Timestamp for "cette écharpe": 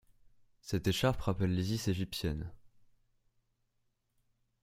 0.61-1.21